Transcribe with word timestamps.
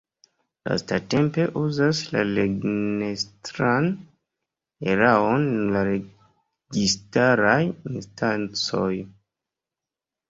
Lastatempe 0.67 1.43
uzas 1.63 1.99
la 2.13 2.23
regnestran 2.29 3.89
eraon 4.95 5.47
nur 5.53 5.71
la 5.77 5.85
registaraj 5.91 7.61
instancoj. 7.69 8.93